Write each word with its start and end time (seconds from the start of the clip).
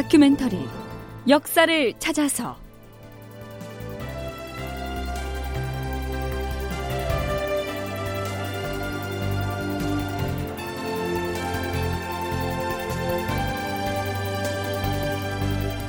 다큐멘터리 0.00 0.56
역사를 1.28 1.92
찾아서. 1.98 2.56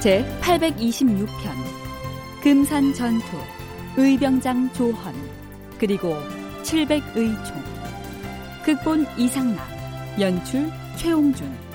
제 0.01 0.25
826편 0.41 1.27
금산 2.43 2.93
전투 2.93 3.25
의병장 3.95 4.73
조헌 4.73 5.15
그리고 5.79 6.17
700의총. 6.63 7.63
극본 8.65 9.07
이상락 9.17 9.65
연출 10.19 10.69
최홍준 10.97 11.70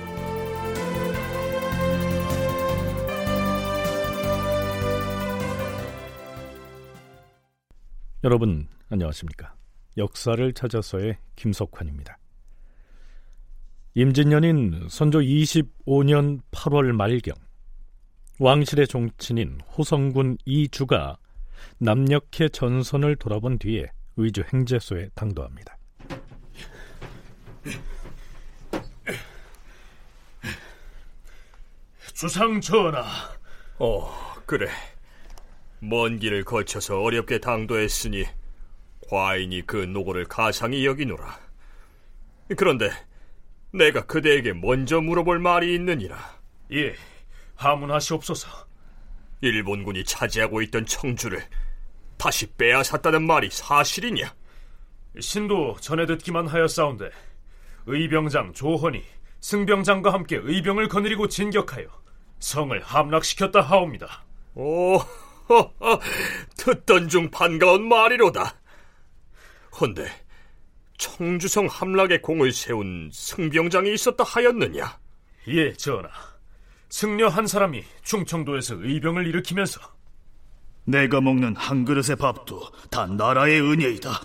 여러분 8.27 8.67
안녕하십니까 8.89 9.55
역사를 9.95 10.51
찾아서의 10.51 11.17
김석환입니다 11.37 12.17
임진년인 13.93 14.87
선조 14.89 15.19
25년 15.19 16.41
8월 16.51 16.91
말경 16.91 17.35
왕실의 18.37 18.87
종친인 18.87 19.61
호성군 19.77 20.39
이주가 20.43 21.17
남녘의 21.77 22.49
전선을 22.51 23.15
돌아본 23.15 23.59
뒤에 23.59 23.85
의주 24.17 24.43
행제소에 24.53 25.07
당도합니다. 25.15 25.77
주상 32.13 32.59
전하. 32.59 33.05
어, 33.79 34.11
그래. 34.45 34.67
먼 35.79 36.19
길을 36.19 36.43
거쳐서 36.43 37.01
어렵게 37.01 37.39
당도했으니 37.39 38.25
과인이 39.09 39.65
그 39.65 39.77
노고를 39.77 40.25
가상히 40.25 40.85
여기노라. 40.85 41.39
그런데 42.57 42.91
내가 43.73 44.05
그대에게 44.05 44.53
먼저 44.53 45.01
물어볼 45.01 45.39
말이 45.39 45.75
있느니라. 45.75 46.17
예, 46.73 46.95
하문하시옵소서. 47.55 48.67
일본군이 49.41 50.03
차지하고 50.03 50.61
있던 50.63 50.85
청주를 50.85 51.43
다시 52.17 52.47
빼앗았다는 52.53 53.25
말이 53.25 53.49
사실이냐? 53.51 54.33
신도 55.19 55.77
전해 55.79 56.05
듣기만 56.05 56.47
하였사온데 56.47 57.09
의병장 57.85 58.53
조헌이 58.53 59.03
승병장과 59.39 60.11
함께 60.11 60.39
의병을 60.41 60.87
거느리고 60.87 61.27
진격하여 61.27 61.87
성을 62.39 62.79
함락시켰다 62.81 63.61
하옵니다. 63.61 64.25
오, 64.55 64.99
듣던 66.57 67.09
중 67.09 67.29
반가운 67.29 67.87
말이로다. 67.87 68.55
헌데 69.79 70.09
청주성 70.97 71.67
함락에 71.67 72.19
공을 72.19 72.51
세운 72.51 73.09
승병장이 73.13 73.93
있었다 73.93 74.23
하였느냐? 74.23 74.99
예, 75.49 75.73
전하. 75.73 76.09
승려 76.89 77.27
한 77.27 77.47
사람이 77.47 77.83
충청도에서 78.03 78.75
의병을 78.79 79.27
일으키면서 79.27 79.79
내가 80.85 81.19
먹는 81.21 81.55
한 81.55 81.85
그릇의 81.85 82.15
밥도 82.17 82.61
다 82.89 83.05
나라의 83.05 83.61
은혜이다. 83.61 84.21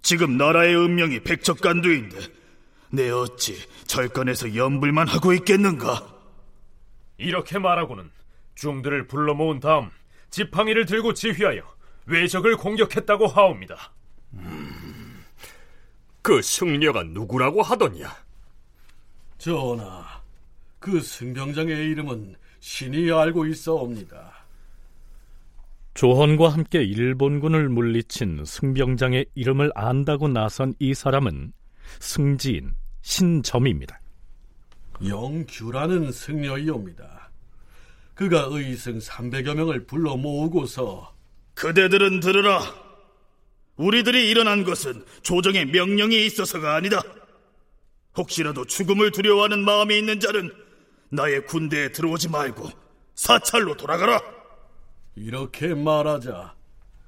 지금 0.00 0.36
나라의 0.36 0.76
운명이 0.76 1.20
백척간두인데 1.20 2.18
내 2.90 3.10
어찌 3.10 3.58
절간에서 3.86 4.54
연불만 4.54 5.08
하고 5.08 5.32
있겠는가? 5.32 6.06
이렇게 7.18 7.58
말하고는 7.58 8.10
중들을 8.54 9.08
불러 9.08 9.34
모은 9.34 9.58
다음 9.58 9.90
지팡이를 10.36 10.84
들고 10.84 11.14
지휘하여 11.14 11.62
외적을 12.04 12.58
공격했다고 12.58 13.26
하옵니다. 13.26 13.90
음, 14.34 15.24
그 16.20 16.42
승려가 16.42 17.04
누구라고 17.04 17.62
하더냐? 17.62 18.14
전하, 19.38 20.04
그 20.78 21.00
승병장의 21.00 21.74
이름은 21.90 22.36
신이 22.60 23.10
알고 23.10 23.46
있어옵니다. 23.46 24.30
조헌과 25.94 26.50
함께 26.50 26.82
일본군을 26.82 27.70
물리친 27.70 28.44
승병장의 28.44 29.26
이름을 29.34 29.72
안다고 29.74 30.28
나선 30.28 30.74
이 30.78 30.92
사람은 30.92 31.54
승지인 32.00 32.74
신점입니다. 33.00 33.98
영규라는 35.02 36.12
승려이옵니다. 36.12 37.25
그가 38.16 38.48
의승 38.50 38.98
300여 38.98 39.54
명을 39.54 39.86
불러 39.86 40.16
모으고서 40.16 41.14
그대들은 41.54 42.20
들으라. 42.20 42.62
우리들이 43.76 44.30
일어난 44.30 44.64
것은 44.64 45.04
조정의 45.22 45.66
명령이 45.66 46.24
있어서가 46.24 46.74
아니다. 46.74 47.02
혹시라도 48.16 48.64
죽음을 48.64 49.10
두려워하는 49.10 49.62
마음이 49.62 49.98
있는 49.98 50.18
자는 50.18 50.50
나의 51.10 51.44
군대에 51.44 51.92
들어오지 51.92 52.30
말고 52.30 52.70
사찰로 53.14 53.76
돌아가라. 53.76 54.18
이렇게 55.14 55.74
말하자 55.74 56.54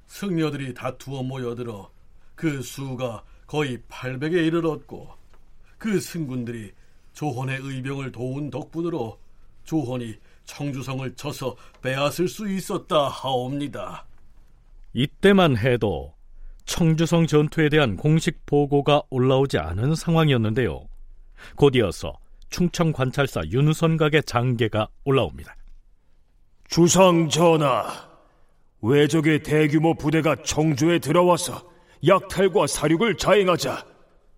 승려들이 0.05 0.75
다투어 0.75 1.23
모여들어 1.23 1.89
그 2.35 2.61
수가 2.61 3.23
거의 3.47 3.79
800에 3.89 4.45
이르렀고 4.45 5.09
그 5.79 5.99
승군들이 5.99 6.71
조헌의 7.13 7.59
의병을 7.63 8.11
도운 8.11 8.51
덕분으로 8.51 9.19
조헌이 9.65 10.15
청주성을 10.49 11.15
쳐서 11.15 11.55
빼앗을 11.81 12.27
수 12.27 12.49
있었다 12.49 13.07
하옵니다. 13.07 14.05
이때만 14.93 15.57
해도 15.57 16.15
청주성 16.65 17.27
전투에 17.27 17.69
대한 17.69 17.95
공식 17.95 18.45
보고가 18.45 19.03
올라오지 19.09 19.57
않은 19.59 19.95
상황이었는데요. 19.95 20.87
곧이어서 21.55 22.17
충청 22.49 22.91
관찰사 22.91 23.41
윤선각의 23.45 24.23
장계가 24.23 24.87
올라옵니다. 25.05 25.55
주상 26.67 27.29
전하, 27.29 27.87
외적의 28.81 29.43
대규모 29.43 29.93
부대가 29.93 30.35
청주에 30.35 30.99
들어와서 30.99 31.63
약탈과 32.05 32.67
사륙을 32.67 33.17
자행하자 33.17 33.85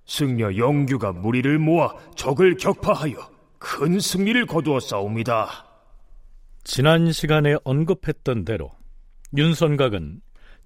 승려 0.05 0.57
영규가 0.57 1.13
무리를 1.13 1.59
모아 1.59 1.93
적을 2.15 2.57
격파하여 2.57 3.29
큰 3.59 3.99
승리를 3.99 4.45
거두었사옵니다. 4.45 5.70
지난 6.63 7.11
시간에 7.11 7.55
언급했던 7.63 8.45
대로 8.45 8.71
윤선각은 9.35 10.21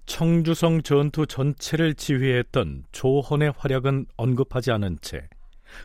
청주성 0.06 0.82
전투 0.82 1.26
전체를 1.26 1.94
지휘했던 1.94 2.84
조헌의 2.92 3.54
활약은 3.56 4.06
언급하지 4.16 4.70
않은 4.70 4.98
채 5.00 5.28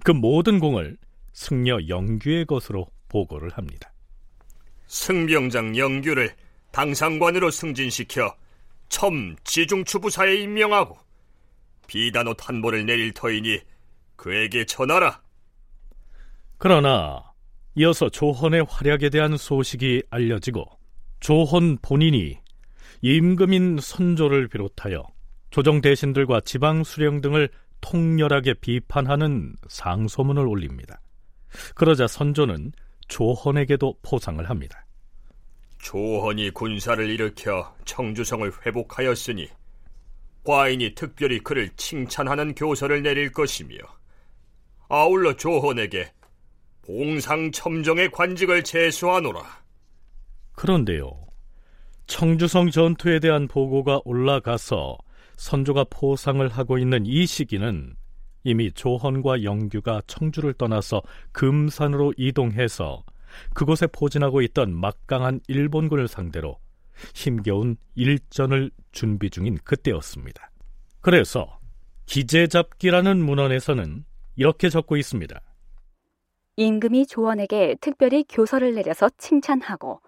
그 0.03 0.11
모든 0.11 0.59
공을 0.59 0.97
승려 1.33 1.77
영규의 1.88 2.45
것으로 2.45 2.88
보고를 3.09 3.49
합니다. 3.51 3.91
승병장 4.88 5.77
영규를 5.77 6.35
당상관으로 6.72 7.51
승진시켜 7.51 8.35
첨 8.89 9.35
지중추부사에 9.43 10.35
임명하고 10.35 10.97
비단호 11.88 12.33
탄보를 12.35 12.85
내릴 12.85 13.13
터이니 13.13 13.59
그에게 14.16 14.66
전하라. 14.66 15.22
그러나 16.57 17.31
이어서 17.76 18.09
조헌의 18.09 18.66
활약에 18.70 19.09
대한 19.09 19.38
소식이 19.38 20.04
알려지고 20.09 20.66
조헌 21.22 21.78
본인이 21.82 22.38
임금인 23.02 23.79
선조를 23.82 24.47
비롯하여 24.50 25.03
조정 25.50 25.82
대신들과 25.82 26.41
지방 26.41 26.84
수령 26.84 27.22
등을 27.22 27.50
통렬하게 27.79 28.56
비판하는 28.56 29.56
상소문을 29.68 30.47
올립니다. 30.47 31.02
그러자 31.76 32.08
선조는 32.08 32.73
조헌에게도 33.08 33.96
포상을 34.02 34.50
합니다. 34.50 34.85
조헌이 35.79 36.52
군사를 36.52 37.09
일으켜 37.09 37.76
청주성을 37.85 38.52
회복하였으니 38.66 39.47
과인이 40.44 40.94
특별히 40.96 41.40
그를 41.40 41.70
칭찬하는 41.76 42.56
교서를 42.56 43.02
내릴 43.02 43.32
것이며 43.32 43.78
아울러 44.90 45.35
조헌에게 45.35 46.12
봉상첨정의 46.83 48.11
관직을 48.11 48.63
제수하노라. 48.63 49.41
그런데요. 50.53 51.11
청주성 52.07 52.72
전투에 52.72 53.19
대한 53.19 53.47
보고가 53.47 54.01
올라가서 54.03 54.97
선조가 55.37 55.85
포상을 55.89 56.47
하고 56.47 56.78
있는 56.78 57.05
이 57.05 57.25
시기는 57.25 57.95
이미 58.43 58.72
조헌과 58.72 59.43
영규가 59.43 60.01
청주를 60.07 60.53
떠나서 60.53 61.01
금산으로 61.31 62.13
이동해서 62.17 63.03
그곳에 63.53 63.87
포진하고 63.87 64.41
있던 64.41 64.73
막강한 64.73 65.39
일본군을 65.47 66.07
상대로 66.07 66.59
힘겨운 67.16 67.78
일전을 67.95 68.72
준비 68.91 69.29
중인 69.29 69.57
그때였습니다. 69.63 70.51
그래서 70.99 71.59
기재잡기라는 72.05 73.23
문헌에서는 73.23 74.03
이렇게 74.35 74.69
적고 74.69 74.97
있습니다. 74.97 75.39
임금이 76.58 77.08
조원에게 77.08 77.78
특별히 77.80 78.26
교서를 78.28 78.76
내려서 78.76 79.09
칭찬하고 79.18 80.02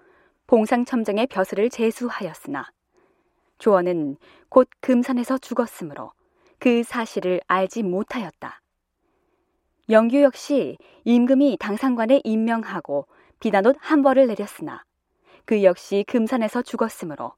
봉상첨정의 0.47 1.27
벼슬을 1.27 1.69
제수하였으나 1.69 2.69
조원은 3.59 4.17
곧 4.49 4.69
금산에서 4.81 5.37
죽었으므로 5.37 6.11
그 6.59 6.83
사실을 6.83 7.41
알지 7.47 7.83
못하였다. 7.83 8.61
영규 9.89 10.21
역시 10.21 10.77
임금이 11.05 11.57
당상관에 11.59 12.21
임명하고 12.23 13.07
비단옷 13.39 13.77
한 13.79 14.01
벌을 14.01 14.27
내렸으나 14.27 14.83
그 15.45 15.63
역시 15.63 16.05
금산에서 16.07 16.61
죽었으므로 16.61 17.33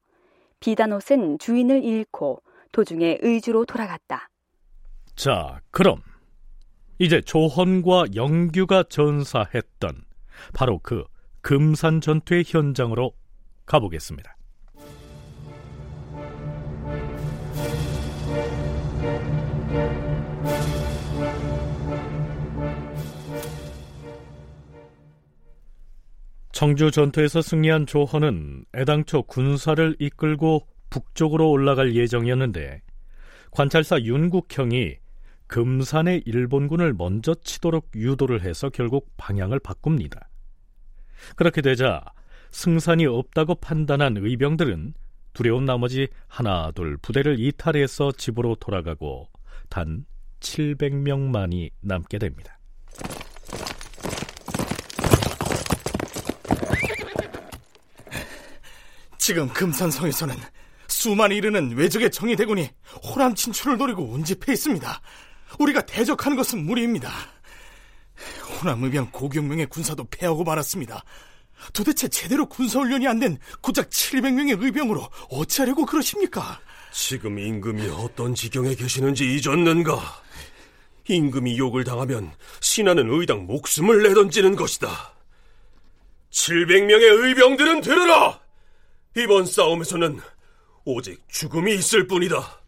비단옷은 0.60 1.40
주인을 1.40 1.84
잃고 1.84 2.42
도중에 2.72 3.20
의주로 3.22 3.66
돌아갔다. 3.66 4.30
자, 5.16 5.60
그럼 5.72 6.02
이제 6.98 7.22
조헌과 7.22 8.06
영규가 8.16 8.84
전사했던 8.90 10.04
바로 10.54 10.80
그 10.80 11.04
금산 11.42 12.02
전투의 12.02 12.44
현장으로 12.48 13.14
가보겠습니다. 13.66 14.36
청주 26.52 26.90
전투에서 26.90 27.42
승리한 27.42 27.86
조헌은 27.86 28.66
애당초 28.76 29.24
군사를 29.24 29.96
이끌고 30.00 30.66
북쪽으로 30.90 31.50
올라갈 31.52 31.94
예정이었는데 31.94 32.82
관찰사 33.52 34.00
윤국형이 34.00 34.96
금산의 35.56 36.24
일본군을 36.26 36.96
먼저 36.96 37.34
치도록 37.34 37.92
유도를 37.96 38.44
해서 38.44 38.68
결국 38.68 39.14
방향을 39.16 39.62
바꿉니다. 39.62 40.28
그렇게 41.38 41.62
되자 41.62 42.04
승산이 42.52 43.06
없다고 43.06 43.56
판단한 43.56 44.18
의병들은 44.18 44.96
두려운 45.32 45.64
나머지 45.64 46.10
하나 46.28 46.72
둘 46.72 46.98
부대를 46.98 47.40
이탈해서 47.40 48.12
집으로 48.18 48.56
돌아가고 48.56 49.30
단 49.70 50.06
700명만이 50.42 51.70
남게 51.80 52.20
됩니다. 52.20 52.60
지금 59.18 59.48
금산성에서는 59.48 60.36
수만 60.90 61.32
이르는 61.32 61.78
외적의 61.78 62.12
정예 62.12 62.36
대군이 62.36 62.70
호남 63.06 63.34
진출을 63.34 63.78
노리고 63.78 64.04
운집해 64.04 64.52
있습니다. 64.52 65.02
우리가 65.60 65.82
대적하는 65.86 66.38
것은 66.38 66.66
무리입니다. 66.66 67.12
호남 68.62 68.84
의병 68.84 69.10
고경명의 69.12 69.68
군사도 69.68 70.06
패하고 70.10 70.44
말았습니다. 70.44 71.04
도대체 71.74 72.08
제대로 72.08 72.48
군사훈련이 72.48 73.08
안 73.08 73.20
된 73.20 73.38
고작 73.62 73.90
700명의 73.90 74.62
의병으로 74.62 75.10
어찌하려고 75.30 75.86
그러십니까? 75.86 76.60
지금 76.92 77.40
임금이 77.40 77.88
어떤 77.90 78.36
지경에 78.36 78.76
계시는지 78.76 79.36
잊었는가? 79.36 80.00
임금이 81.08 81.58
욕을 81.58 81.84
당하면 81.84 82.32
신하는 82.62 83.10
의당 83.10 83.46
목숨을 83.46 84.04
내던지는 84.04 84.56
것이다. 84.56 85.14
700명의 86.32 87.26
의병들은 87.26 87.82
들으라! 87.82 88.40
이번 89.18 89.46
싸움에서는 89.46 90.20
오직 90.84 91.24
죽음이 91.30 91.74
있을 91.76 92.08
뿐이다. 92.08 92.62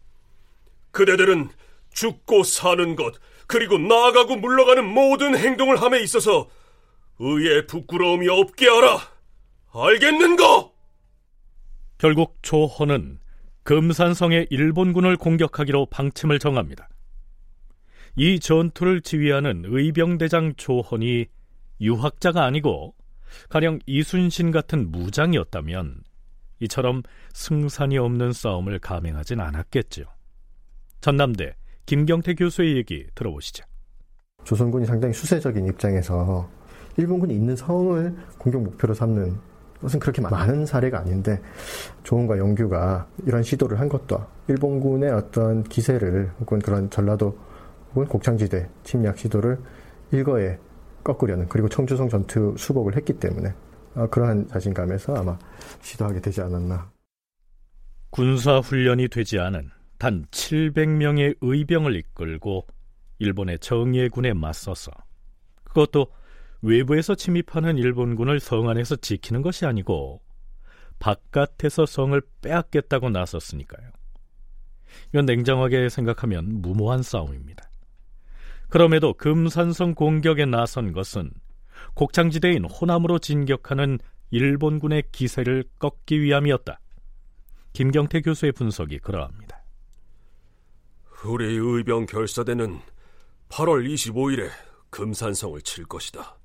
그대들은 0.92 1.50
죽고 1.98 2.44
사는 2.44 2.94
것, 2.94 3.14
그리고 3.48 3.76
나아가고 3.76 4.36
물러가는 4.36 4.84
모든 4.86 5.36
행동을 5.36 5.82
함에 5.82 6.00
있어서 6.00 6.48
의에 7.18 7.66
부끄러움이 7.66 8.28
없게 8.28 8.68
하라. 8.68 9.00
알겠는가? 9.72 10.70
결국 11.98 12.38
조헌은 12.42 13.18
금산성의 13.64 14.46
일본군을 14.50 15.16
공격하기로 15.16 15.86
방침을 15.86 16.38
정합니다. 16.38 16.88
이 18.14 18.38
전투를 18.38 19.00
지휘하는 19.00 19.64
의병대장 19.66 20.54
조헌이 20.56 21.26
유학자가 21.80 22.44
아니고 22.44 22.94
가령 23.48 23.80
이순신 23.86 24.52
같은 24.52 24.92
무장이었다면 24.92 26.02
이처럼 26.60 27.02
승산이 27.32 27.98
없는 27.98 28.32
싸움을 28.32 28.78
감행하진 28.78 29.40
않았겠죠. 29.40 30.04
전남대 31.00 31.57
김경태 31.88 32.34
교수의 32.34 32.76
얘기 32.76 33.06
들어보시죠. 33.14 33.64
조선군이 34.44 34.84
상당히 34.84 35.14
수세적인 35.14 35.66
입장에서 35.68 36.46
일본군이 36.98 37.32
있는 37.32 37.56
성을 37.56 38.14
공격 38.36 38.62
목표로 38.62 38.92
삼는 38.92 39.38
것은 39.80 39.98
그렇게 39.98 40.20
많은 40.20 40.66
사례가 40.66 40.98
아닌데 40.98 41.40
조은과 42.02 42.36
영규가 42.36 43.08
이런 43.24 43.42
시도를 43.42 43.80
한 43.80 43.88
것도 43.88 44.22
일본군의 44.48 45.10
어떤 45.12 45.62
기세를 45.62 46.30
혹은 46.40 46.58
그런 46.58 46.90
전라도 46.90 47.38
혹은 47.94 48.06
곡창지대 48.06 48.68
침략 48.84 49.16
시도를 49.16 49.58
일거에 50.12 50.58
꺾으려는 51.02 51.48
그리고 51.48 51.70
청주성 51.70 52.10
전투 52.10 52.54
수복을 52.58 52.96
했기 52.96 53.14
때문에 53.14 53.54
어, 53.94 54.06
그러한 54.08 54.46
자신감에서 54.48 55.14
아마 55.14 55.38
시도하게 55.80 56.20
되지 56.20 56.42
않았나. 56.42 56.90
군사 58.10 58.58
훈련이 58.58 59.08
되지 59.08 59.38
않은 59.38 59.70
단 59.98 60.24
700명의 60.30 61.36
의병을 61.40 61.96
이끌고 61.96 62.66
일본의 63.18 63.58
정예군에 63.58 64.32
맞서서 64.32 64.92
그것도 65.64 66.12
외부에서 66.62 67.14
침입하는 67.14 67.78
일본군을 67.78 68.40
성 68.40 68.68
안에서 68.68 68.96
지키는 68.96 69.42
것이 69.42 69.66
아니고 69.66 70.22
바깥에서 70.98 71.86
성을 71.86 72.20
빼앗겠다고 72.42 73.10
나섰으니까요. 73.10 73.90
이건 75.10 75.26
냉정하게 75.26 75.88
생각하면 75.88 76.60
무모한 76.62 77.02
싸움입니다. 77.02 77.68
그럼에도 78.68 79.14
금산성 79.14 79.94
공격에 79.94 80.44
나선 80.44 80.92
것은 80.92 81.30
곡창지대인 81.94 82.64
호남으로 82.64 83.18
진격하는 83.18 83.98
일본군의 84.30 85.04
기세를 85.12 85.64
꺾기 85.78 86.20
위함이었다. 86.20 86.80
김경태 87.72 88.20
교수의 88.20 88.52
분석이 88.52 88.98
그러합니다. 88.98 89.57
우리 91.24 91.56
의병 91.56 92.06
결사대는 92.06 92.80
8월 93.48 93.92
25일에 93.92 94.50
금산성을 94.90 95.60
칠 95.62 95.84
것이다. 95.84 96.38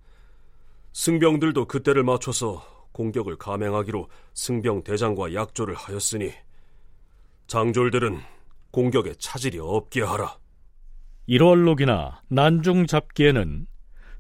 승병들도 0.93 1.65
그때를 1.67 2.03
맞춰서 2.03 2.63
공격을 2.91 3.37
감행하기로 3.37 4.09
승병 4.33 4.83
대장과 4.83 5.33
약조를 5.33 5.75
하였으니 5.75 6.31
장졸들은 7.47 8.19
공격에 8.71 9.13
차질이 9.19 9.59
없게 9.59 10.01
하라. 10.01 10.37
1월록이나 11.29 12.17
난중 12.29 12.87
잡기에는 12.87 13.67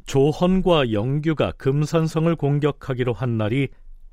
조헌과 0.05 0.91
영규가 0.91 1.53
금산성을 1.53 2.35
공격하기로 2.35 3.13
한 3.13 3.37
날이 3.37 3.69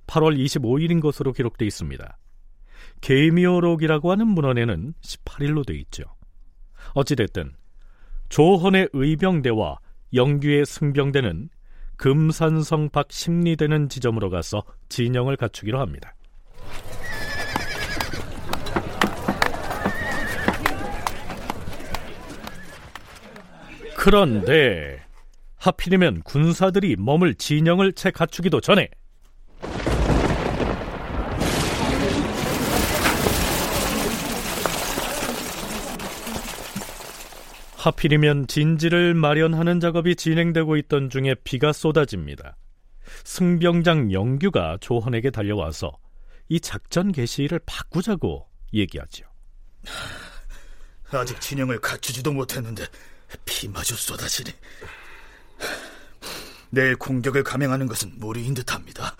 8월 0.07 0.39
25일인 0.39 1.03
것으로 1.03 1.33
기록되어 1.33 1.67
있습니다. 1.67 2.19
개미오록이라고 3.01 4.11
하는 4.11 4.27
문헌에는 4.29 4.95
18일로 5.03 5.67
되어 5.67 5.77
있죠. 5.77 6.05
어찌됐든 6.95 7.53
조헌의 8.29 8.91
의병대와 8.93 9.79
영규의 10.15 10.67
승병대는 10.67 11.51
금산성 11.97 12.89
밖 12.91 13.13
심리되는 13.13 13.89
지점으로 13.89 14.31
가서 14.31 14.63
진영을 14.89 15.37
갖추기로 15.37 15.79
합니다. 15.79 16.15
그런데 23.97 25.03
하필이면 25.57 26.23
군사들이 26.23 26.97
머물 26.99 27.35
진영을 27.35 27.93
채 27.93 28.11
갖추기도 28.11 28.63
전에 28.63 28.89
하필이면 37.81 38.47
진지를 38.47 39.15
마련하는 39.15 39.81
작업이 39.81 40.15
진행되고 40.15 40.77
있던 40.77 41.09
중에 41.09 41.35
비가 41.45 41.73
쏟아집니다. 41.73 42.59
승병장 43.25 44.13
영규가 44.13 44.77
조헌에게 44.83 45.31
달려와서 45.31 45.91
이 46.51 46.61
작전 46.61 47.11
개시를 47.11 47.59
바꾸자고 47.65 48.47
얘기하죠. 48.75 49.25
아직 51.11 51.41
진영을 51.41 51.81
갖추지도 51.81 52.33
못했는데 52.33 52.85
비마저 53.47 53.97
쏟아지니 53.97 54.51
내일 56.69 56.97
공격을 56.97 57.43
감행하는 57.43 57.87
것은 57.87 58.13
무리인 58.19 58.53
듯합니다. 58.53 59.17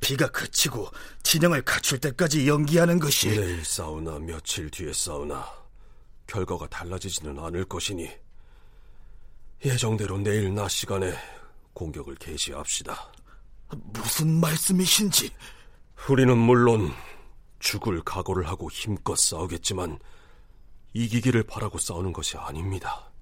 비가 0.00 0.28
그치고 0.28 0.88
진영을 1.24 1.62
갖출 1.62 1.98
때까지 1.98 2.46
연기하는 2.46 3.00
것이 3.00 3.28
내일 3.28 3.64
싸우나 3.64 4.20
며칠 4.20 4.70
뒤에 4.70 4.92
싸우나 4.92 5.61
결과가 6.32 6.66
달라지지는 6.68 7.38
않을 7.38 7.66
것이니 7.66 8.08
예정대로 9.62 10.16
내일 10.16 10.54
낮 10.54 10.68
시간에 10.70 11.12
공격을 11.74 12.14
개시합시다. 12.14 13.12
무슨 13.92 14.40
말씀이신지? 14.40 15.30
우리는 16.08 16.36
물론 16.36 16.90
죽을 17.58 18.02
각오를 18.02 18.48
하고 18.48 18.70
힘껏 18.70 19.14
싸우겠지만 19.14 19.98
이기기를 20.94 21.42
바라고 21.42 21.76
싸우는 21.76 22.14
것이 22.14 22.38
아닙니다. 22.38 23.12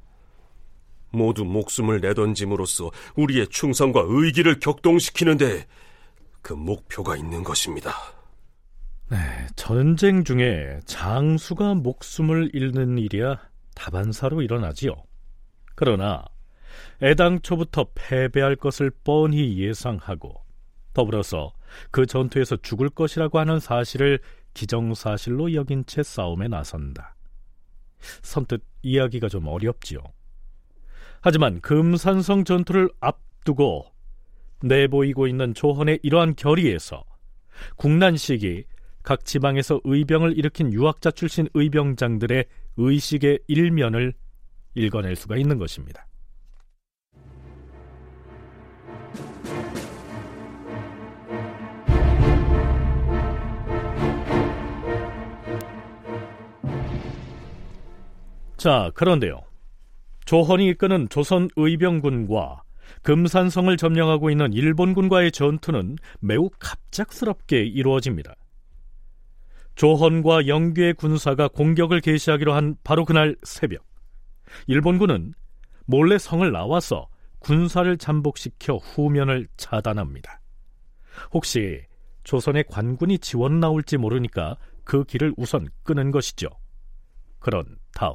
모두 1.11 1.45
목숨을 1.45 2.01
내던짐으로써 2.01 2.93
우리의 3.17 3.49
충성과 3.49 4.05
의기를 4.07 4.61
격동시키는데 4.61 5.67
그 6.43 6.53
목표가 6.53 7.17
있는 7.17 7.43
것입니다. 7.43 8.20
네, 9.11 9.17
전쟁 9.57 10.23
중에 10.23 10.79
장수가 10.85 11.75
목숨을 11.75 12.51
잃는 12.55 12.97
일이야 12.97 13.41
다반사로 13.75 14.41
일어나지요. 14.41 14.95
그러나 15.75 16.25
애당초부터 17.03 17.89
패배할 17.97 18.55
것을 18.55 18.93
뻔히 19.03 19.59
예상하고 19.59 20.41
더불어서 20.95 21.53
그 21.91 22.07
전투에서 22.07 22.59
죽을 22.59 22.89
것이라고 22.89 23.41
하는 23.41 23.59
사실을 23.59 24.21
기정사실로 24.55 25.55
여긴 25.55 25.85
채 25.87 26.05
싸움에 26.05 26.47
나선다. 26.47 27.17
선뜻 28.23 28.63
이야기가 28.83 29.29
좀 29.29 29.49
어렵지요. 29.49 29.99
하지만 31.21 31.61
금산성 31.61 32.45
전투를 32.45 32.89
앞두고 33.01 33.87
내보이고 34.63 35.27
있는 35.27 35.53
조헌의 35.53 35.99
이러한 36.05 36.37
결의에서 36.37 37.05
국난식이 37.75 38.67
각 39.03 39.25
지방에서 39.25 39.81
의병을 39.85 40.37
일으킨 40.39 40.73
유학자 40.73 41.11
출신 41.11 41.49
의병장들의 41.55 42.45
의식의 42.77 43.41
일면을 43.49 44.13
읽어낼 44.75 45.17
수가 45.17 45.37
있는 45.37 45.59
것입니다. 45.59 46.07
자, 58.57 58.91
그런데요. 58.95 59.41
조헌이 60.27 60.69
이끄는 60.69 61.09
조선 61.09 61.49
의병군과 61.57 62.63
금산성을 63.03 63.75
점령하고 63.79 64.31
있는 64.31 64.53
일본군과의 64.53 65.33
전투는 65.33 65.97
매우 66.21 66.51
갑작스럽게 66.59 67.63
이루어집니다. 67.63 68.35
조헌과 69.75 70.47
영규의 70.47 70.95
군사가 70.95 71.49
공격을 71.49 72.01
개시하기로 72.01 72.53
한 72.53 72.77
바로 72.85 73.05
그날 73.05 73.37
새벽, 73.43 73.85
일본군은 74.67 75.35
몰래 75.87 76.19
성을 76.19 76.51
나와서 76.51 77.09
군사를 77.39 77.97
잠복시켜 77.99 78.77
후면을 78.77 79.49
차단합니다. 79.57 80.41
혹시 81.33 81.83
조선의 82.25 82.65
관군이 82.69 83.19
지원 83.19 83.61
나올지 83.61 83.97
모르니까 83.97 84.57
그 84.85 85.05
길을 85.05 85.35
우선 85.37 85.69
끄는 85.83 86.11
것이죠. 86.11 86.49
그런 87.39 87.79
다음 87.95 88.15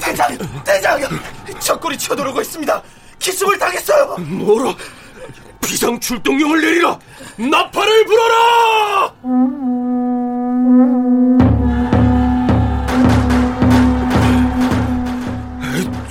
대장! 0.00 0.38
대장! 0.64 1.00
적군이 1.60 1.98
쳐들어오고 1.98 2.40
있습니다! 2.40 2.82
기습을 3.26 3.58
당했어요! 3.58 4.16
뭐라? 4.18 4.72
비상 5.60 5.98
출동령을 5.98 6.60
내리라! 6.60 6.96
나팔을 7.36 8.04
불어라! 8.04 9.12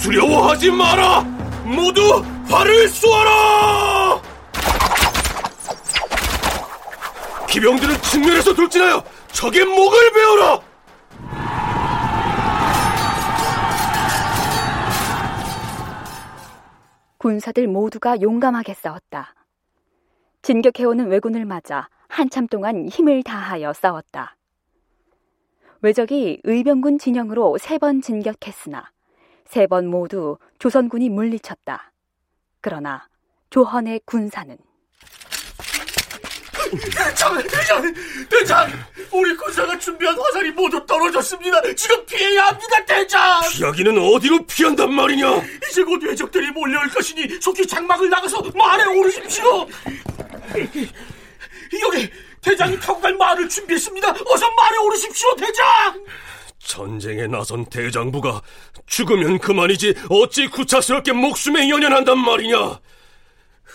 두려워하지 0.01 0.72
마라! 0.72 1.22
모두 1.63 2.22
활을 2.50 2.89
쏘아라! 2.89 4.22
기병들은 7.48 8.01
측면에서 8.01 8.53
돌진하여 8.53 9.01
적의 9.31 9.63
목을 9.63 10.12
베어라! 10.12 10.60
군사들 17.17 17.67
모두가 17.67 18.22
용감하게 18.22 18.74
싸웠다. 18.74 19.34
진격해오는 20.41 21.07
왜군을 21.07 21.45
맞아 21.45 21.89
한참 22.07 22.48
동안 22.48 22.88
힘을 22.88 23.24
다하여 23.24 23.74
싸웠다. 23.74 24.36
왜적이 25.81 26.41
의병군 26.43 26.98
진영으로 27.00 27.57
세 27.57 27.77
번 27.77 28.01
진격했으나 28.01 28.91
세 29.45 29.67
번 29.67 29.88
모두 29.88 30.38
조선군이 30.60 31.10
물리쳤다. 31.10 31.91
그러나 32.62 33.07
조헌의 33.50 34.01
군사는 34.05 34.57
대장! 36.72 37.43
대장! 37.48 37.93
대장! 38.29 38.86
우리 39.12 39.36
군사가 39.36 39.77
준비한 39.77 40.17
화살이 40.19 40.51
모두 40.51 40.84
떨어졌습니다! 40.86 41.62
지금 41.75 42.05
피해야 42.05 42.48
합니다, 42.48 42.86
대장! 42.86 43.41
피하기는 43.51 43.98
어디로 43.98 44.45
피한단 44.45 44.93
말이냐? 44.93 45.41
이제 45.69 45.84
곧 45.84 46.01
외적들이 46.03 46.51
몰려올 46.51 46.88
것이니 46.89 47.39
속히 47.41 47.65
장막을 47.67 48.10
나가서 48.10 48.41
말에 48.53 48.86
오르십시오! 48.86 49.67
여기 51.81 52.10
대장이 52.41 52.79
타고 52.79 53.00
갈 53.00 53.13
말을 53.15 53.48
준비했습니다! 53.50 54.10
어서 54.25 54.51
말에 54.51 54.77
오르십시오, 54.77 55.36
대장! 55.36 55.63
전쟁에 56.60 57.27
나선 57.27 57.65
대장부가 57.65 58.41
죽으면 58.88 59.38
그만이지 59.39 59.93
어찌 60.10 60.48
구차스럽게 60.48 61.12
목숨에 61.12 61.69
연연한단 61.69 62.17
말이냐? 62.17 62.79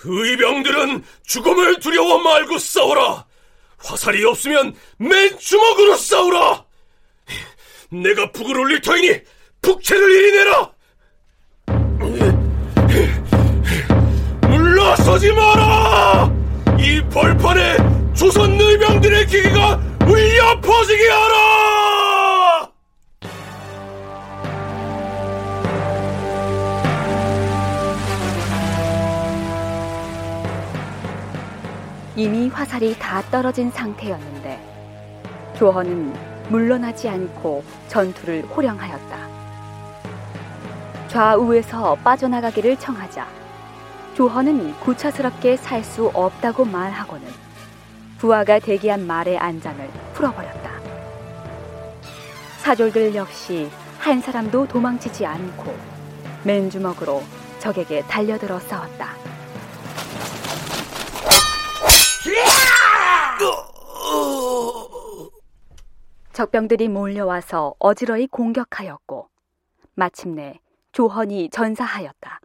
의병들은 0.04 1.04
죽음을 1.24 1.80
두려워 1.80 2.18
말고 2.18 2.58
싸워라. 2.58 3.24
화살이 3.78 4.24
없으면 4.24 4.74
맨 4.98 5.38
주먹으로 5.38 5.96
싸우라. 5.96 6.64
내가 7.90 8.30
북을 8.32 8.58
올릴 8.58 8.80
터이니 8.80 9.20
북채를 9.62 10.10
이리 10.10 10.32
내라. 10.32 10.72
물러서지 14.48 15.32
마라. 15.32 16.32
이 16.78 17.02
벌판에 17.10 17.76
조선 18.14 18.60
의병들의 18.60 19.26
기기가 19.26 19.80
울려 20.06 20.60
퍼지게 20.60 21.08
하라. 21.08 22.09
이미 32.20 32.48
화살이 32.48 32.94
다 32.98 33.22
떨어진 33.30 33.70
상태였는데 33.70 34.60
조헌은 35.56 36.12
물러나지 36.50 37.08
않고 37.08 37.64
전투를 37.88 38.42
호령하였다. 38.42 39.16
좌우에서 41.08 41.94
빠져나가기를 41.94 42.76
청하자 42.76 43.26
조헌은 44.12 44.80
구차스럽게 44.80 45.56
살 45.56 45.82
수 45.82 46.08
없다고 46.12 46.66
말하고는 46.66 47.26
부하가 48.18 48.58
대기한 48.58 49.06
말의 49.06 49.38
안장을 49.38 49.88
풀어버렸다. 50.12 50.72
사졸들 52.58 53.14
역시 53.14 53.70
한 53.98 54.20
사람도 54.20 54.68
도망치지 54.68 55.24
않고 55.24 55.74
맨주먹으로 56.44 57.22
적에게 57.60 58.02
달려들어 58.02 58.60
싸웠다. 58.60 59.08
적병들이 66.32 66.88
몰려와서 66.88 67.74
어지러이 67.78 68.28
공격하였고 68.28 69.28
마침내 69.94 70.60
조헌이 70.92 71.50
전사하였다. 71.50 72.40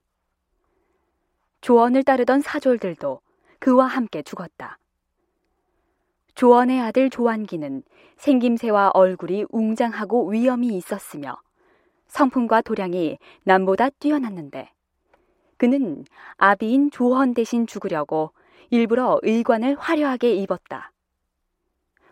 조언을 1.61 2.03
따르던 2.03 2.41
사졸들도 2.41 3.21
그와 3.59 3.85
함께 3.85 4.21
죽었다. 4.23 4.77
조언의 6.33 6.81
아들 6.81 7.09
조한기는 7.09 7.83
생김새와 8.17 8.91
얼굴이 8.93 9.45
웅장하고 9.49 10.29
위엄이 10.29 10.67
있었으며 10.75 11.37
성품과 12.07 12.61
도량이 12.61 13.17
남보다 13.43 13.89
뛰어났는데 13.89 14.71
그는 15.57 16.05
아비인 16.37 16.91
조헌 16.91 17.33
대신 17.33 17.67
죽으려고 17.67 18.31
일부러 18.69 19.19
의관을 19.21 19.75
화려하게 19.79 20.35
입었다. 20.35 20.91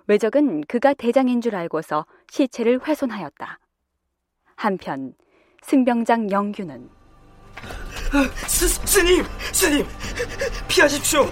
외적은 0.08 0.64
그가 0.68 0.94
대장인 0.94 1.42
줄 1.42 1.56
알고서 1.56 2.06
시체를 2.30 2.86
훼손하였다. 2.86 3.60
한편 4.56 5.14
승병장 5.64 6.30
영규는 6.32 6.90
스, 8.48 8.68
스님! 8.68 9.26
스님! 9.52 9.88
피하십시오! 10.68 11.28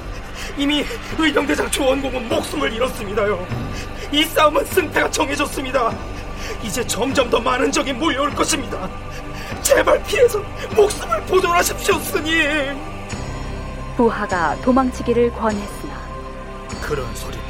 이미 0.57 0.83
의병대장 1.17 1.69
조원공은 1.69 2.27
목숨을 2.29 2.73
잃었습니다요. 2.73 3.45
이 4.11 4.23
싸움은 4.23 4.65
승패가 4.65 5.11
정해졌습니다. 5.11 5.95
이제 6.63 6.85
점점 6.85 7.29
더 7.29 7.39
많은 7.39 7.71
적이 7.71 7.93
몰려올 7.93 8.33
것입니다. 8.33 8.89
제발 9.61 10.01
피해서 10.03 10.39
목숨을 10.75 11.21
보존하십시오, 11.25 11.99
스님. 11.99 12.77
부하가 13.95 14.55
도망치기를 14.61 15.31
권했으나 15.31 16.01
그런 16.81 17.13
소리. 17.15 17.40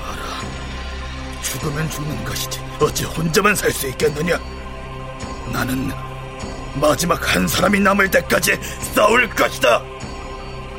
죽으면 1.52 1.90
죽는 1.90 2.24
것이지 2.24 2.60
어찌 2.80 3.04
혼자만 3.04 3.54
살 3.56 3.72
수 3.72 3.88
있겠느냐? 3.90 4.40
나는 5.52 5.90
마지막 6.80 7.36
한 7.36 7.46
사람이 7.46 7.80
남을 7.82 8.10
때까지 8.10 8.58
싸울 8.96 9.30
것이다. 9.30 9.82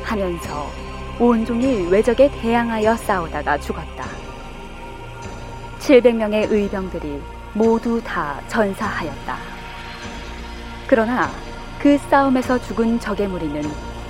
하면서 0.03 0.71
온종일 1.19 1.89
외적에 1.89 2.29
대항하여 2.41 2.95
싸우다가 2.97 3.59
죽었다. 3.59 4.05
700명의 5.79 6.51
의병들이 6.51 7.21
모두 7.53 8.01
다 8.03 8.41
전사하였다. 8.47 9.37
그러나 10.87 11.29
그 11.77 11.99
싸움에서 12.09 12.59
죽은 12.63 12.99
적의 12.99 13.27
무리는 13.27 13.61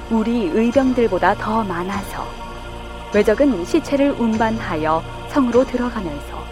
우리 0.10 0.46
의병들보다 0.54 1.36
더 1.36 1.64
많아서 1.64 2.26
외적은 3.14 3.66
시체를 3.66 4.12
운반하여 4.12 5.04
성으로 5.34 5.66
들어가면서 5.66 6.44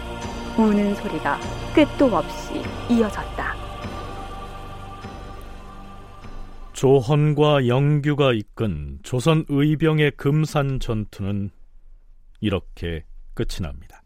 우는 0.58 0.96
소리가 0.96 1.38
끝도 1.72 2.06
없이 2.06 2.62
이어졌다. 2.90 3.54
조헌과 6.72 7.68
영규가 7.68 8.32
이끈 8.32 8.98
조선 9.04 9.44
의병의 9.48 10.12
금산 10.16 10.80
전투는 10.80 11.50
이렇게 12.40 13.04
끝이 13.34 13.62
납니다. 13.62 14.02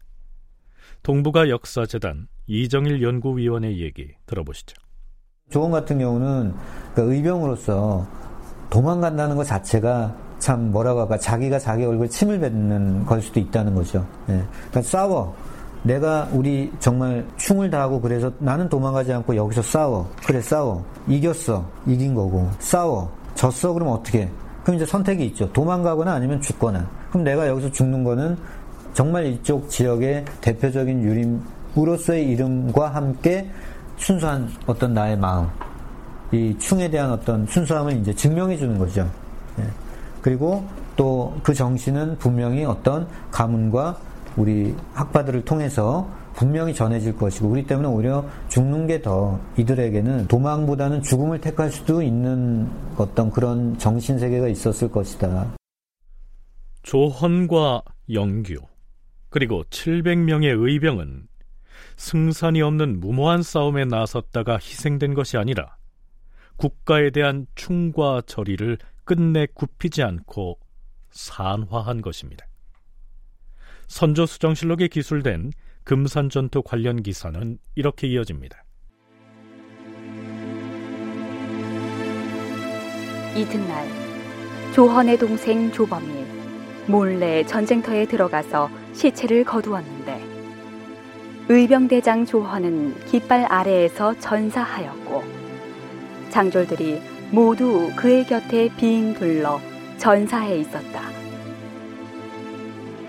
동북아 1.01 1.49
역사재단 1.49 2.27
이정일 2.45 3.01
연구위원의 3.01 3.81
얘기 3.81 4.13
들어보시죠. 4.27 4.75
조헌 5.49 5.71
같은 5.71 5.97
경우는 5.97 6.53
그 6.93 7.13
의병으로서 7.13 8.07
도망간다는 8.69 9.37
것 9.37 9.43
자체가 9.43 10.26
참 10.47 10.71
뭐라고 10.71 11.01
할까 11.01 11.17
자기가 11.17 11.59
자기 11.59 11.83
얼굴 11.83 12.07
침을 12.07 12.39
뱉는 12.39 13.05
걸 13.05 13.21
수도 13.21 13.37
있다는 13.37 13.75
거죠. 13.75 14.07
예. 14.29 14.41
그러니까 14.69 14.81
싸워. 14.81 15.35
내가 15.83 16.29
우리 16.31 16.71
정말 16.79 17.25
충을 17.35 17.69
다하고 17.69 17.99
그래서 17.99 18.31
나는 18.39 18.69
도망가지 18.69 19.11
않고 19.11 19.35
여기서 19.35 19.61
싸워. 19.61 20.09
그래 20.25 20.39
싸워. 20.39 20.85
이겼어. 21.05 21.65
이긴 21.85 22.15
거고. 22.15 22.49
싸워. 22.59 23.11
졌어. 23.35 23.73
그럼 23.73 23.89
어떻게? 23.89 24.29
그럼 24.63 24.77
이제 24.77 24.85
선택이 24.85 25.25
있죠. 25.25 25.51
도망가거나 25.51 26.13
아니면 26.13 26.39
죽거나. 26.39 26.89
그럼 27.09 27.25
내가 27.25 27.45
여기서 27.49 27.69
죽는 27.73 28.05
거는 28.05 28.37
정말 28.93 29.25
이쪽 29.25 29.69
지역의 29.69 30.23
대표적인 30.39 31.03
유림으로서의 31.03 32.25
이름과 32.25 32.87
함께 32.87 33.51
순수한 33.97 34.49
어떤 34.65 34.93
나의 34.93 35.17
마음, 35.17 35.49
이 36.31 36.55
충에 36.57 36.89
대한 36.89 37.11
어떤 37.11 37.45
순수함을 37.47 37.97
이제 37.97 38.13
증명해 38.13 38.55
주는 38.55 38.77
거죠. 38.77 39.09
예. 40.27 40.29
그리고 40.29 40.67
또 40.95 41.33
그 41.43 41.53
정신은 41.53 42.17
분명히 42.17 42.65
어떤 42.65 43.07
가문과 43.31 43.97
우리 44.35 44.75
학파들을 44.93 45.45
통해서 45.45 46.09
분명히 46.35 46.73
전해질 46.73 47.15
것이고 47.15 47.47
우리 47.47 47.65
때문에 47.65 47.87
오히려 47.87 48.25
죽는 48.49 48.87
게 48.87 49.01
더 49.01 49.39
이들에게는 49.57 50.27
도망보다는 50.27 51.01
죽음을 51.01 51.41
택할 51.41 51.71
수도 51.71 52.01
있는 52.01 52.69
어떤 52.97 53.31
그런 53.31 53.77
정신 53.77 54.19
세계가 54.19 54.47
있었을 54.47 54.91
것이다. 54.91 55.55
조헌과 56.83 57.81
영규 58.13 58.55
그리고 59.29 59.63
700명의 59.65 60.55
의병은 60.57 61.27
승산이 61.97 62.61
없는 62.61 62.99
무모한 62.99 63.41
싸움에 63.41 63.85
나섰다가 63.85 64.55
희생된 64.55 65.13
것이 65.13 65.37
아니라 65.37 65.75
국가에 66.57 67.09
대한 67.09 67.45
충과 67.55 68.21
절의를 68.25 68.77
끝내 69.07 69.47
굽히지 69.47 70.03
않고 70.03 70.59
산화한 71.11 72.01
것입니다. 72.01 72.45
선조 73.87 74.25
수정실록에 74.25 74.89
기술된 74.89 75.53
금산전투 75.85 76.61
관련 76.61 77.01
기사는 77.01 77.57
이렇게 77.75 78.07
이어집니다. 78.07 78.63
이튿날 83.33 83.87
조헌의 84.73 85.17
동생 85.17 85.71
조범이 85.71 86.25
몰래 86.87 87.45
전쟁터에 87.45 88.05
들어가서 88.07 88.69
시체를 88.93 89.45
거두었는데 89.45 90.21
의병대장 91.47 92.25
조헌은 92.25 93.05
깃발 93.05 93.45
아래에서 93.45 94.19
전사하였고 94.19 95.23
장졸들이 96.29 97.16
모두 97.31 97.91
그의 97.95 98.25
곁에 98.25 98.69
빙 98.77 99.13
둘러 99.13 99.59
전사해 99.97 100.57
있었다. 100.59 101.01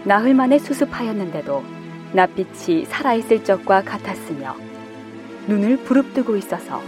나흘 0.05 0.35
만에 0.35 0.59
수습하였는데도 0.59 1.63
낯빛이 2.13 2.87
살아있을 2.87 3.45
적과 3.45 3.83
같았으며 3.83 4.57
눈을 5.47 5.79
부릅뜨고 5.79 6.37
있어서 6.37 6.81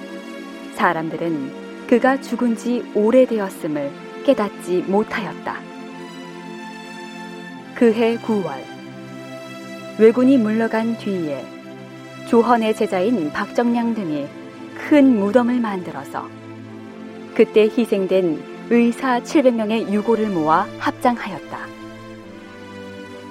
사람들은 0.75 1.87
그가 1.87 2.21
죽은 2.21 2.57
지 2.57 2.85
오래되었음을 2.95 3.91
깨닫지 4.25 4.85
못하였다. 4.89 5.57
그해 7.75 8.17
9월 8.19 8.53
왜군이 9.99 10.39
물러간 10.39 10.97
뒤에 10.99 11.45
조헌의 12.27 12.75
제자인 12.75 13.31
박정량 13.33 13.95
등이 13.95 14.27
큰 14.77 15.19
무덤을 15.19 15.61
만들어서 15.61 16.40
그때 17.41 17.63
희생된 17.63 18.69
의사 18.69 19.19
700명의 19.21 19.91
유고를 19.91 20.29
모아 20.29 20.65
합장하였다. 20.79 21.67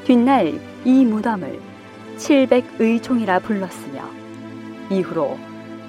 뒷날 0.03 0.59
이 0.83 1.05
무덤을 1.05 1.59
700의총이라 2.17 3.43
불렀으며 3.43 4.09
이후로 4.89 5.37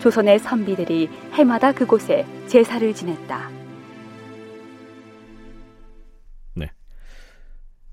조선의 0.01 0.39
선비들이 0.39 1.09
해마다 1.33 1.73
그곳에 1.73 2.27
제사를 2.47 2.93
지냈다. 2.93 3.51
네. 6.57 6.71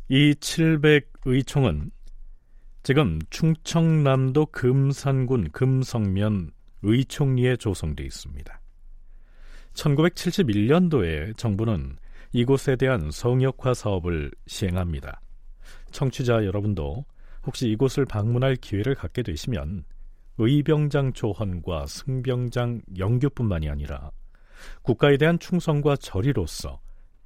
이 0.09 0.33
700의총은 0.33 1.89
지금 2.83 3.19
충청남도 3.29 4.47
금산군 4.47 5.51
금성면 5.53 6.51
의총리에 6.81 7.55
조성되어 7.55 8.05
있습니다. 8.05 8.57
1971년도에 9.77 11.37
정부는 11.37 11.97
이곳에 12.33 12.75
대한 12.75 13.11
성역화 13.11 13.73
사업을 13.73 14.31
시행합니다. 14.47 15.21
청취자 15.91 16.45
여러분도 16.45 17.05
혹시 17.45 17.69
이곳을 17.69 18.05
방문할 18.05 18.55
기회를 18.57 18.95
갖게 18.95 19.23
되시면 19.23 19.85
의병장 20.37 21.13
조헌과 21.13 21.87
승병장 21.87 22.81
영규뿐만이 22.97 23.69
아니라 23.69 24.11
국가에 24.81 25.17
대한 25.17 25.39
충성과 25.39 25.95
절의로서 25.97 26.81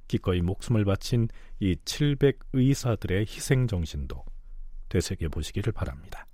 기꺼이 0.06 0.42
목숨을 0.42 0.84
바친 0.84 1.28
이 1.58 1.74
700의사들의 1.84 3.20
희생 3.20 3.66
정신도 3.66 4.24
되새겨 4.88 5.28
보시기를 5.30 5.72
바랍니다. 5.72 6.26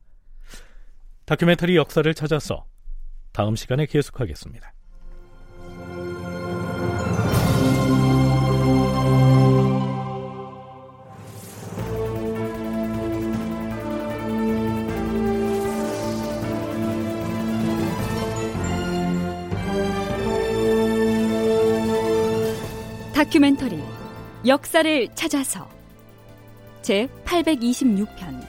다큐멘터리 1.24 1.76
역사를 1.76 2.12
찾아서 2.12 2.66
다음 3.32 3.54
시간에 3.54 3.86
계속하겠습니다. 3.86 4.72
다큐멘터리 23.18 23.82
역사를 24.46 25.08
찾아서 25.16 25.68
제 26.82 27.08
826편 27.24 28.46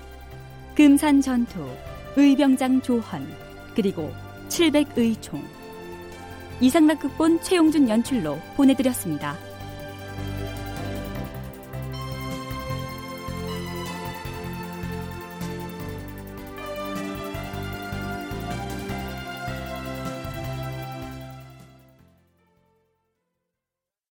금산 0.75 1.21
전투 1.21 1.67
의병장 2.15 2.79
조헌 2.83 3.27
그리고 3.73 4.13
700의총 4.47 5.41
이상락 6.61 6.99
극본 6.99 7.41
최용준 7.41 7.89
연출로 7.89 8.37
보내드렸습니다. 8.55 9.35